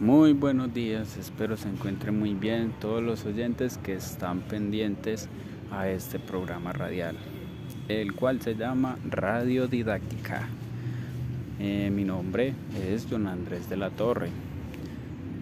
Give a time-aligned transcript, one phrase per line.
[0.00, 5.28] Muy buenos días, espero se encuentren muy bien todos los oyentes que están pendientes
[5.70, 7.16] a este programa radial,
[7.88, 10.48] el cual se llama Radio Didáctica.
[11.60, 12.54] Eh, mi nombre
[12.90, 14.30] es John Andrés de la Torre,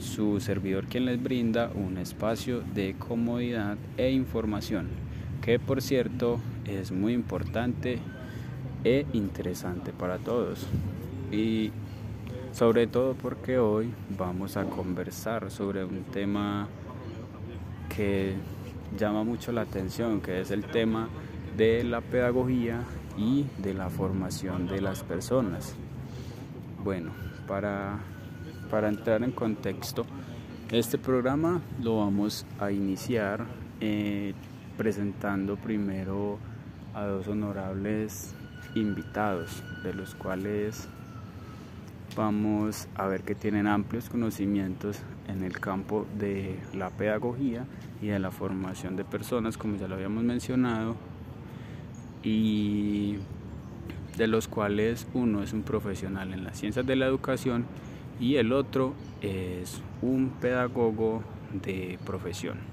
[0.01, 4.89] su servidor quien les brinda un espacio de comodidad e información,
[5.43, 7.99] que por cierto es muy importante
[8.85, 10.67] e interesante para todos.
[11.33, 11.71] Y
[12.53, 16.69] sobre todo porque hoy vamos a conversar sobre un tema
[17.95, 18.35] que
[18.99, 21.09] llama mucho la atención, que es el tema
[21.57, 22.83] de la pedagogía
[23.17, 25.75] y de la formación de las personas.
[26.83, 27.11] Bueno,
[27.47, 27.99] para,
[28.71, 30.07] para entrar en contexto,
[30.71, 33.45] este programa lo vamos a iniciar
[33.81, 34.35] eh,
[34.81, 36.39] presentando primero
[36.95, 38.35] a dos honorables
[38.75, 40.89] invitados, de los cuales
[42.17, 44.97] vamos a ver que tienen amplios conocimientos
[45.29, 47.67] en el campo de la pedagogía
[48.01, 50.97] y de la formación de personas, como ya lo habíamos mencionado,
[52.23, 53.19] y
[54.17, 57.67] de los cuales uno es un profesional en las ciencias de la educación
[58.19, 62.70] y el otro es un pedagogo de profesión.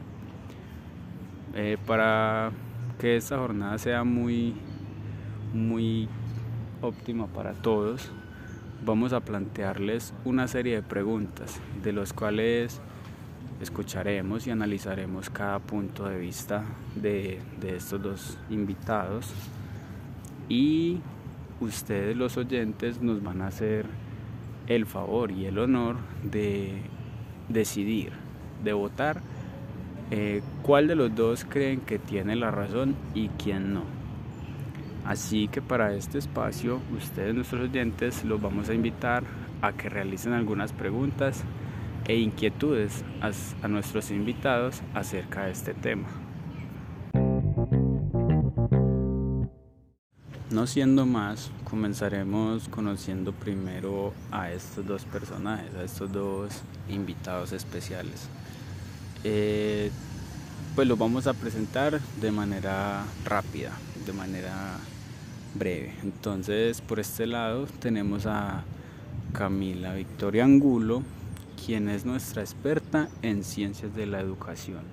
[1.60, 2.52] Eh, para
[3.00, 4.54] que esta jornada sea muy,
[5.56, 6.08] muy
[6.84, 8.12] óptima para todos,
[8.86, 12.80] vamos a plantearles una serie de preguntas de los cuales
[13.60, 16.64] escucharemos y analizaremos cada punto de vista
[16.94, 19.34] de, estos dos invitados.
[20.50, 21.00] Y
[21.60, 23.88] ustedes los oyentes nos van a hacer
[24.68, 26.84] el favor y el honor de
[27.50, 28.12] decidir,
[28.64, 29.24] de votar
[30.12, 33.84] eh, cuál de los dos creen que tiene la razón y quién no.
[35.06, 39.24] Así que para este espacio, ustedes, nuestros oyentes, los vamos a invitar
[39.62, 41.44] a que realicen algunas preguntas
[42.06, 46.08] e inquietudes a, nuestros invitados acerca de este tema.
[50.50, 58.30] No siendo más, comenzaremos conociendo primero a estos dos personajes, a estos dos invitados especiales.
[59.30, 59.92] Eh,
[60.74, 63.74] pues los vamos a presentar de manera rápida,
[64.06, 64.78] de manera
[65.54, 65.94] breve.
[66.02, 68.64] Entonces, por este lado tenemos a
[69.34, 71.04] Camila Victoria Angulo,
[71.66, 74.84] quien es nuestra experta en ciencias de la educación.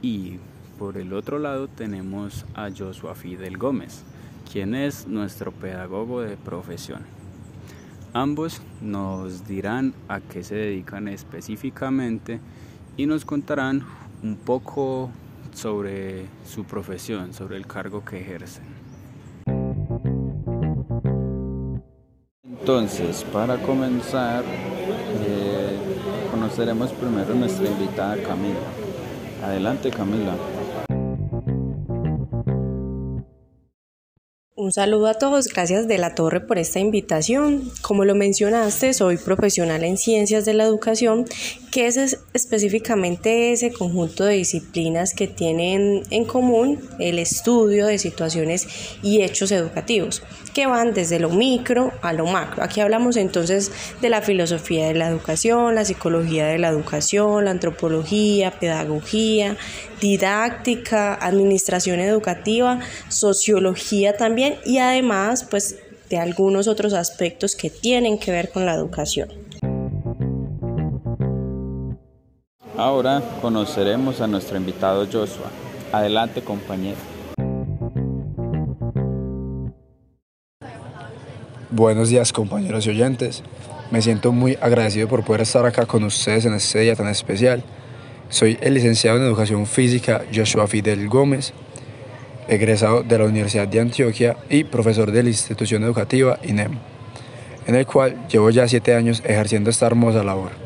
[0.00, 0.38] Y
[0.78, 4.04] por el otro lado tenemos a Joshua Fidel Gómez,
[4.50, 7.02] quien es nuestro pedagogo de profesión.
[8.14, 12.40] Ambos nos dirán a qué se dedican específicamente
[12.96, 13.84] y nos contarán
[14.22, 15.10] un poco
[15.52, 18.64] sobre su profesión, sobre el cargo que ejercen.
[22.42, 25.78] Entonces, para comenzar, eh,
[26.30, 28.58] conoceremos primero nuestra invitada Camila.
[29.42, 30.34] Adelante Camila.
[34.56, 37.70] Un saludo a todos, gracias de la Torre por esta invitación.
[37.82, 41.26] Como lo mencionaste, soy profesional en ciencias de la educación,
[41.70, 48.66] que es específicamente ese conjunto de disciplinas que tienen en común el estudio de situaciones
[49.04, 50.20] y hechos educativos,
[50.52, 52.64] que van desde lo micro a lo macro.
[52.64, 57.52] Aquí hablamos entonces de la filosofía de la educación, la psicología de la educación, la
[57.52, 59.56] antropología, pedagogía,
[60.00, 65.76] didáctica, administración educativa, sociología también y además pues
[66.10, 69.44] de algunos otros aspectos que tienen que ver con la educación.
[72.76, 75.50] Ahora conoceremos a nuestro invitado Joshua.
[75.92, 76.98] Adelante compañero.
[81.70, 83.42] Buenos días compañeros y oyentes.
[83.90, 87.62] Me siento muy agradecido por poder estar acá con ustedes en este día tan especial
[88.34, 91.52] soy el licenciado en Educación Física Joshua Fidel Gómez,
[92.48, 96.72] egresado de la Universidad de Antioquia y profesor de la institución educativa INEM,
[97.66, 100.63] en el cual llevo ya siete años ejerciendo esta hermosa labor.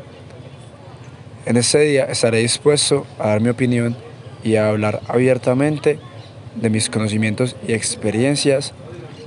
[1.45, 3.95] En este día estaré dispuesto a dar mi opinión
[4.43, 5.99] y a hablar abiertamente
[6.55, 8.73] de mis conocimientos y experiencias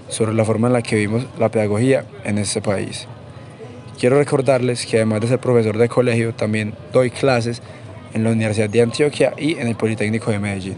[0.08, 3.06] sobre la forma en la que vivimos la pedagogía en este país.
[3.98, 7.62] Quiero recordarles que además de ser profesor de colegio, también doy clases
[8.12, 10.76] en la Universidad de Antioquia y en el Politécnico de Medellín.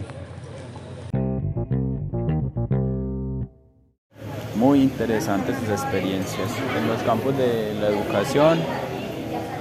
[4.55, 8.59] Muy interesantes sus experiencias en los campos de la educación.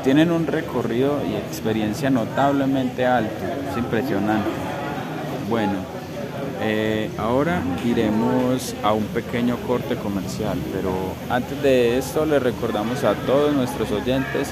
[0.04, 4.50] Tienen un recorrido y experiencia notablemente alto, es impresionante.
[5.48, 5.94] Bueno,
[6.66, 10.92] Eh, ahora iremos a un pequeño corte comercial, pero
[11.28, 14.50] antes de esto les recordamos a todos nuestros oyentes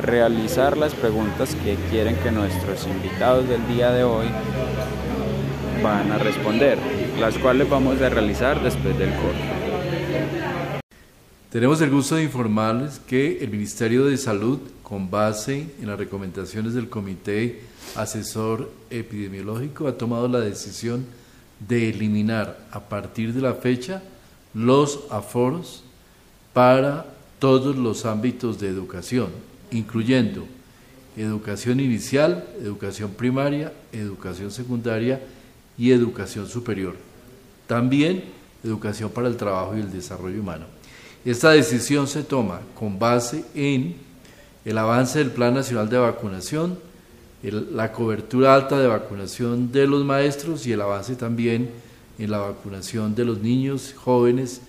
[0.00, 4.26] realizar las preguntas que quieren que nuestros invitados del día de hoy
[5.84, 6.78] van a responder,
[7.20, 9.51] las cuales vamos a realizar después del corte.
[11.52, 16.72] Tenemos el gusto de informarles que el Ministerio de Salud, con base en las recomendaciones
[16.72, 17.60] del Comité
[17.94, 21.04] Asesor Epidemiológico, ha tomado la decisión
[21.68, 24.02] de eliminar a partir de la fecha
[24.54, 25.84] los aforos
[26.54, 27.04] para
[27.38, 29.28] todos los ámbitos de educación,
[29.70, 30.46] incluyendo
[31.18, 35.20] educación inicial, educación primaria, educación secundaria
[35.76, 36.96] y educación superior.
[37.66, 38.24] También
[38.64, 40.81] educación para el trabajo y el desarrollo humano.
[41.24, 43.94] Esta decisión se toma con base en
[44.64, 46.78] el avance del Plan Nacional de Vacunación,
[47.42, 51.70] la cobertura alta de vacunación de los maestros y el avance también
[52.18, 54.60] en la vacunación de los niños jóvenes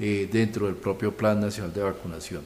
[0.00, 2.42] eh, dentro del propio Plan Nacional de Vacunación.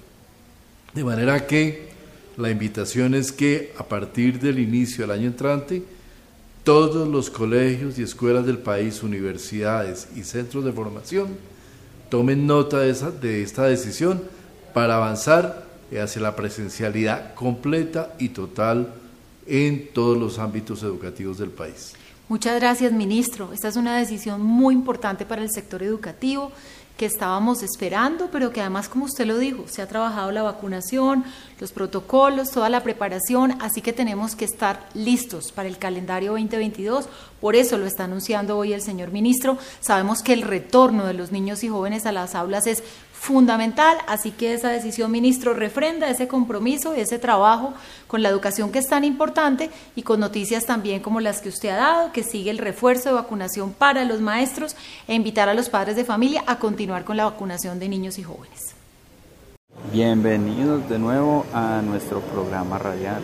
[0.92, 1.88] De manera que
[2.36, 5.82] la invitación es que a partir del inicio del año entrante,
[6.64, 11.53] todos los colegios y escuelas del país, universidades y centros de formación
[12.14, 14.22] tomen nota de, esa, de esta decisión
[14.72, 15.64] para avanzar
[16.00, 18.94] hacia la presencialidad completa y total
[19.48, 21.94] en todos los ámbitos educativos del país.
[22.28, 23.52] Muchas gracias, ministro.
[23.52, 26.52] Esta es una decisión muy importante para el sector educativo
[26.96, 31.24] que estábamos esperando, pero que además, como usted lo dijo, se ha trabajado la vacunación,
[31.58, 37.08] los protocolos, toda la preparación, así que tenemos que estar listos para el calendario 2022.
[37.40, 39.58] Por eso lo está anunciando hoy el señor ministro.
[39.80, 42.84] Sabemos que el retorno de los niños y jóvenes a las aulas es
[43.24, 47.72] fundamental, así que esa decisión, ministro, refrenda ese compromiso, ese trabajo
[48.06, 51.70] con la educación que es tan importante y con noticias también como las que usted
[51.70, 54.76] ha dado, que sigue el refuerzo de vacunación para los maestros
[55.08, 58.24] e invitar a los padres de familia a continuar con la vacunación de niños y
[58.24, 58.74] jóvenes.
[59.90, 63.22] Bienvenidos de nuevo a nuestro programa radial.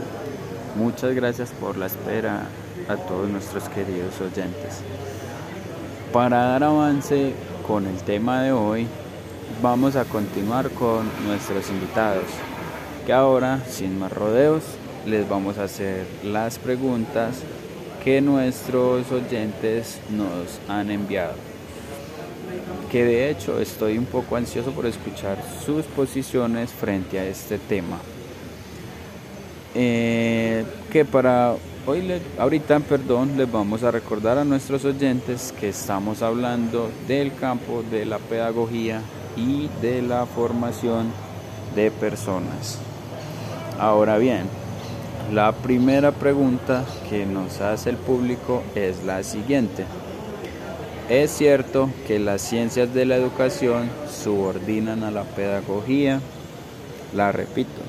[0.76, 2.46] Muchas gracias por la espera
[2.88, 4.80] a todos nuestros queridos oyentes.
[6.10, 7.34] Para dar avance
[7.66, 8.88] con el tema de hoy,
[9.62, 12.24] vamos a continuar con nuestros invitados,
[13.04, 14.62] que ahora, sin más rodeos,
[15.06, 17.40] les vamos a hacer las preguntas
[18.02, 21.34] que nuestros oyentes nos han enviado.
[22.90, 27.98] Que de hecho estoy un poco ansioso por escuchar sus posiciones frente a este tema.
[29.74, 31.54] Eh, que para
[31.86, 37.84] hoy, ahorita, perdón, les vamos a recordar a nuestros oyentes que estamos hablando del campo
[37.88, 39.02] de la pedagogía
[39.36, 41.12] y de la formación
[41.74, 42.78] de personas.
[43.78, 44.42] Ahora bien,
[45.32, 49.84] la primera pregunta que nos hace el público es la siguiente.
[51.08, 56.20] ¿Es cierto que las ciencias de la educación subordinan a la pedagogía?
[57.14, 57.80] La repito.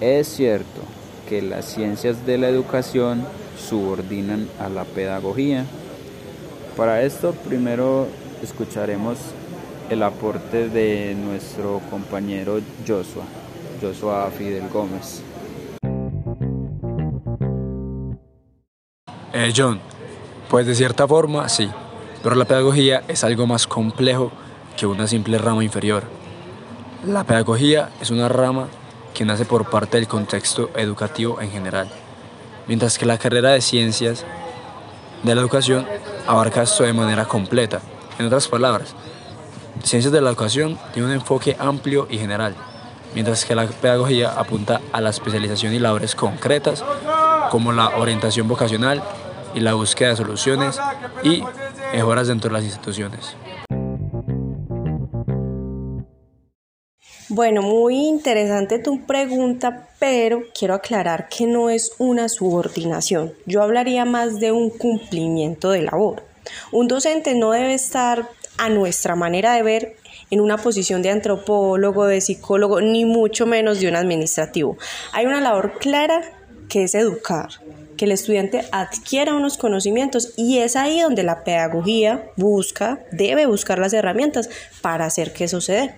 [0.00, 0.82] ¿Es cierto
[1.28, 3.24] que las ciencias de la educación
[3.56, 5.64] subordinan a la pedagogía?
[6.76, 8.08] Para esto primero
[8.42, 9.18] escucharemos
[9.90, 13.24] el aporte de nuestro compañero Joshua,
[13.80, 15.22] Joshua Fidel Gómez.
[19.32, 19.80] Eh, John,
[20.48, 21.68] pues de cierta forma sí,
[22.22, 24.32] pero la pedagogía es algo más complejo
[24.76, 26.04] que una simple rama inferior.
[27.06, 28.68] La pedagogía es una rama
[29.12, 31.88] que nace por parte del contexto educativo en general,
[32.66, 34.24] mientras que la carrera de ciencias
[35.22, 35.86] de la educación
[36.26, 37.80] abarca esto de manera completa.
[38.18, 38.94] En otras palabras,
[39.84, 42.54] Ciencias de la Educación tiene un enfoque amplio y general,
[43.14, 46.82] mientras que la pedagogía apunta a la especialización y labores concretas
[47.50, 49.02] como la orientación vocacional
[49.54, 50.80] y la búsqueda de soluciones
[51.22, 51.44] y
[51.92, 53.36] mejoras dentro de las instituciones.
[57.28, 63.34] Bueno, muy interesante tu pregunta, pero quiero aclarar que no es una subordinación.
[63.44, 66.22] Yo hablaría más de un cumplimiento de labor.
[66.72, 69.96] Un docente no debe estar a nuestra manera de ver
[70.30, 74.76] en una posición de antropólogo, de psicólogo, ni mucho menos de un administrativo.
[75.12, 76.22] Hay una labor clara
[76.68, 77.48] que es educar,
[77.96, 83.78] que el estudiante adquiera unos conocimientos y es ahí donde la pedagogía busca, debe buscar
[83.78, 84.48] las herramientas
[84.82, 85.94] para hacer que dé.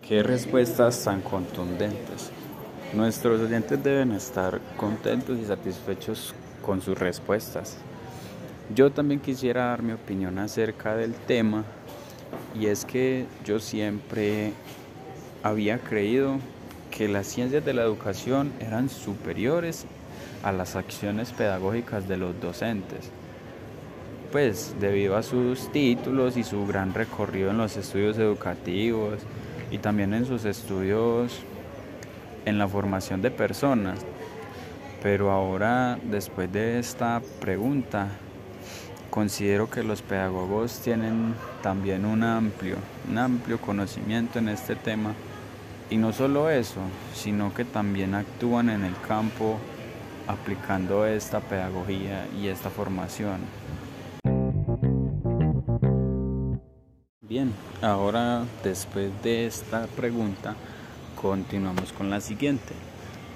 [0.00, 2.30] Qué respuestas tan contundentes.
[2.94, 6.32] Nuestros oyentes deben estar contentos y satisfechos
[6.64, 7.76] con sus respuestas.
[8.74, 11.64] Yo también quisiera dar mi opinión acerca del tema
[12.58, 14.52] y es que yo siempre
[15.44, 16.38] había creído
[16.90, 19.86] que las ciencias de la educación eran superiores
[20.42, 23.10] a las acciones pedagógicas de los docentes.
[24.32, 29.20] Pues debido a sus títulos y su gran recorrido en los estudios educativos
[29.70, 31.40] y también en sus estudios
[32.44, 34.00] en la formación de personas.
[35.02, 38.08] Pero ahora, después de esta pregunta,
[39.16, 42.76] considero que los pedagogos tienen también un amplio,
[43.08, 45.14] un amplio conocimiento en este tema
[45.88, 46.82] y no solo eso,
[47.14, 49.56] sino que también actúan en el campo
[50.26, 53.40] aplicando esta pedagogía y esta formación.
[57.22, 60.56] Bien, ahora después de esta pregunta
[61.22, 62.74] continuamos con la siguiente.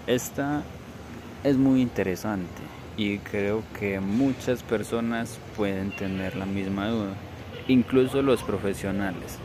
[0.06, 0.60] Esta
[1.42, 7.14] es muy interesante y creo que muchas personas pueden tener la misma duda,
[7.66, 9.38] incluso los profesionales.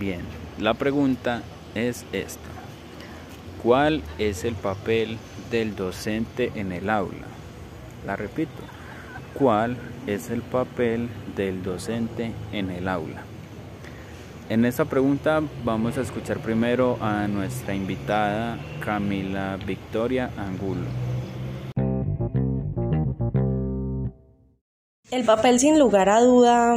[0.00, 0.22] Bien,
[0.58, 1.42] la pregunta
[1.76, 2.50] es esta.
[3.62, 5.16] ¿Cuál es el papel
[5.52, 7.24] del docente en el aula?
[8.04, 8.50] La repito.
[9.34, 9.76] ¿Cuál
[10.08, 13.22] es el papel del docente en el aula?
[14.48, 21.03] En esta pregunta vamos a escuchar primero a nuestra invitada Camila Victoria Angulo.
[25.14, 26.74] El papel sin lugar a duda,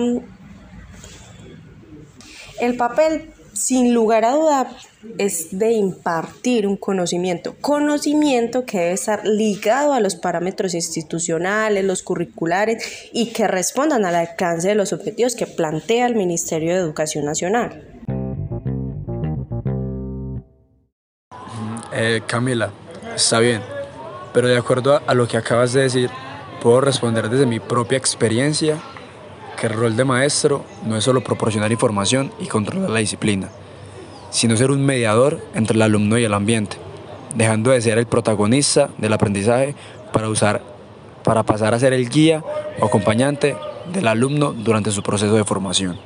[2.61, 4.77] el papel sin lugar a duda
[5.17, 12.03] es de impartir un conocimiento, conocimiento que debe estar ligado a los parámetros institucionales, los
[12.03, 17.25] curriculares y que respondan al alcance de los objetivos que plantea el Ministerio de Educación
[17.25, 17.87] Nacional.
[21.91, 22.69] Eh, Camila,
[23.15, 23.63] está bien,
[24.31, 26.11] pero de acuerdo a lo que acabas de decir,
[26.61, 28.77] puedo responder desde mi propia experiencia
[29.59, 33.49] que el rol de maestro no es solo proporcionar información y controlar la disciplina,
[34.29, 36.77] sino ser un mediador entre el alumno y el ambiente,
[37.35, 39.75] dejando de ser el protagonista del aprendizaje
[40.13, 40.61] para, usar,
[41.23, 42.43] para pasar a ser el guía
[42.79, 43.55] o acompañante
[43.91, 45.97] del alumno durante su proceso de formación.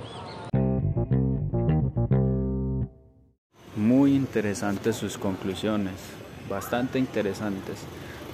[3.75, 5.93] Muy interesantes sus conclusiones,
[6.49, 7.79] bastante interesantes.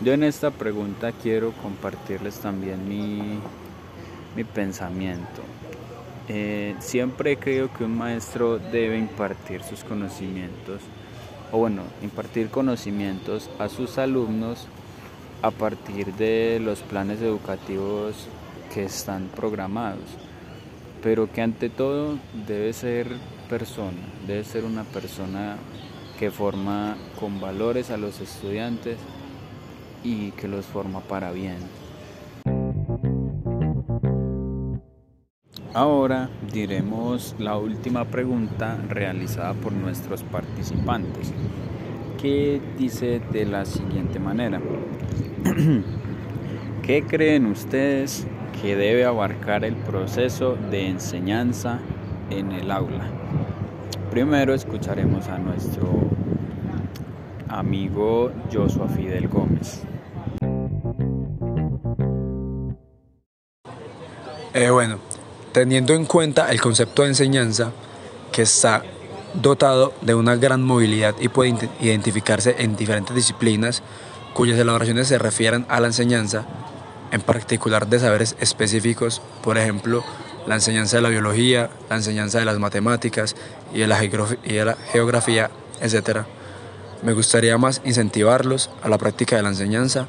[0.04, 3.40] Yo en esta pregunta quiero compartirles también mi,
[4.36, 5.42] mi pensamiento.
[6.30, 10.82] Eh, siempre creo que un maestro debe impartir sus conocimientos,
[11.52, 14.68] o bueno, impartir conocimientos a sus alumnos
[15.42, 18.28] a partir de los planes educativos
[18.72, 20.06] que están programados,
[21.02, 23.08] pero que ante todo debe ser
[23.50, 25.56] persona, debe ser una persona
[26.20, 28.98] que forma con valores a los estudiantes
[30.04, 31.58] y que los forma para bien.
[35.74, 41.32] Ahora diremos la última pregunta realizada por nuestros participantes,
[42.20, 44.60] que dice de la siguiente manera.
[46.82, 48.26] ¿Qué creen ustedes
[48.60, 51.80] que debe abarcar el proceso de enseñanza
[52.32, 53.12] en el aula?
[54.10, 56.17] Primero escucharemos a nuestro
[57.50, 59.82] amigo Joshua Fidel Gómez.
[64.54, 65.00] Eh, bueno,
[65.52, 67.72] teniendo en cuenta el concepto de enseñanza
[68.32, 68.84] que está
[69.34, 73.84] dotado de una gran movilidad y puede identificarse en diferentes disciplinas
[74.34, 76.46] cuyas elaboraciones se refieren a la enseñanza,
[77.12, 80.04] en particular de saberes específicos, por ejemplo,
[80.46, 83.36] la enseñanza de la biología, la enseñanza de las matemáticas
[83.74, 85.52] y de la, geografía,
[85.82, 86.20] etc.
[87.04, 90.08] Me gustaría más incentivarlos a la práctica de la enseñanza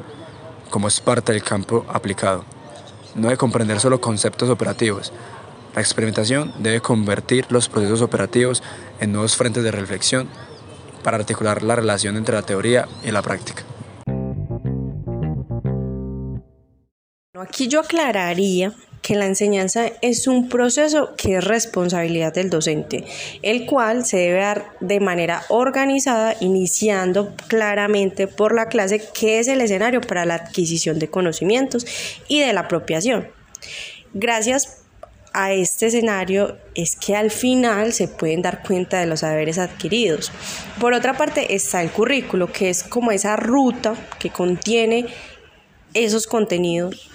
[0.70, 2.44] como es parte del campo aplicado,
[3.14, 5.12] no de comprender solo conceptos operativos,
[5.74, 8.62] la experimentación debe convertir los procesos operativos
[9.00, 10.28] en nuevos frentes de reflexión
[11.04, 13.62] para articular la relación entre la teoría y la práctica.
[17.34, 18.72] Aquí yo aclararía
[19.08, 23.06] que la enseñanza es un proceso que es responsabilidad del docente,
[23.40, 29.48] el cual se debe dar de manera organizada, iniciando claramente por la clase, que es
[29.48, 31.86] el escenario para la adquisición de conocimientos
[32.28, 33.28] y de la apropiación.
[34.12, 34.82] Gracias
[35.32, 40.30] a este escenario es que al final se pueden dar cuenta de los saberes adquiridos.
[40.78, 45.06] Por otra parte está el currículo, que es como esa ruta que contiene
[45.94, 47.08] esos contenidos.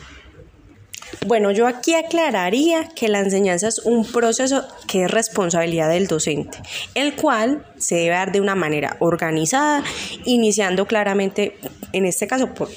[1.25, 6.57] Bueno, yo aquí aclararía que la enseñanza es un proceso que es responsabilidad del docente,
[6.95, 9.83] el cual se debe dar de una manera organizada,
[10.25, 11.57] iniciando claramente,
[11.91, 12.69] en este caso, por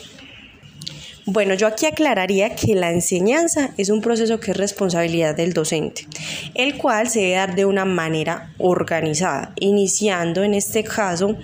[1.28, 6.06] bueno, yo aquí aclararía que la enseñanza es un proceso que es responsabilidad del docente,
[6.54, 11.36] el cual se debe dar de una manera organizada, iniciando en este caso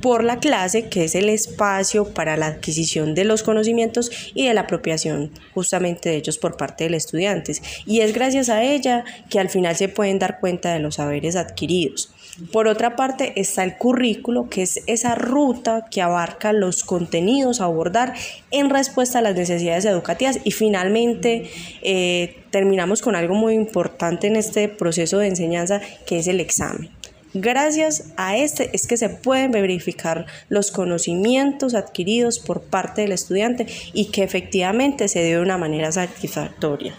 [0.00, 4.54] por la clase, que es el espacio para la adquisición de los conocimientos y de
[4.54, 7.62] la apropiación justamente de ellos por parte de los estudiantes.
[7.86, 11.36] Y es gracias a ella que al final se pueden dar cuenta de los saberes
[11.36, 12.12] adquiridos.
[12.50, 17.64] Por otra parte está el currículo, que es esa ruta que abarca los contenidos a
[17.64, 18.14] abordar
[18.50, 20.40] en respuesta a las necesidades educativas.
[20.42, 21.50] Y finalmente
[21.82, 26.90] eh, terminamos con algo muy importante en este proceso de enseñanza, que es el examen.
[27.34, 33.66] Gracias a este es que se pueden verificar los conocimientos adquiridos por parte del estudiante
[33.94, 36.94] y que efectivamente se dio de una manera satisfactoria.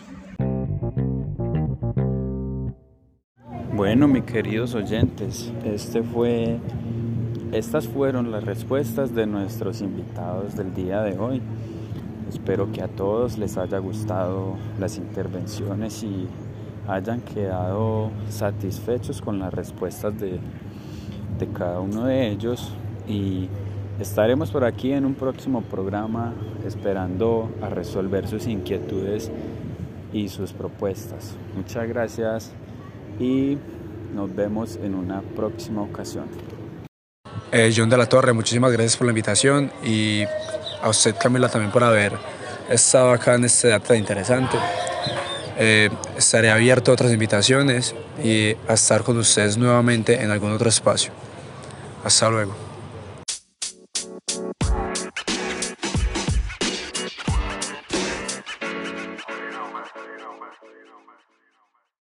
[3.76, 6.02] Bueno, mis queridos oyentes, este
[7.52, 11.42] estas fueron las respuestas de nuestros invitados del día de hoy.
[12.28, 16.28] Espero que a todos les haya gustado las intervenciones y
[16.88, 20.40] hayan quedado satisfechos con las respuestas de,
[21.40, 22.74] de cada uno de ellos
[23.08, 23.50] y
[24.00, 26.34] estaremos por aquí en un próximo programa
[26.66, 29.32] esperando a resolver sus inquietudes
[30.12, 31.36] y sus propuestas.
[31.56, 32.52] Muchas gracias
[33.20, 33.58] y
[34.14, 36.26] nos vemos en una próxima ocasión.
[37.52, 40.24] Eh, John de la Torre, muchísimas gracias por la invitación y
[40.82, 42.14] a usted Camila también por haber
[42.70, 44.58] estado acá en este debate interesante.
[45.58, 50.70] Eh, estaré abierto a otras invitaciones y a estar con ustedes nuevamente en algún otro
[50.70, 51.12] espacio.
[52.04, 52.63] Hasta luego.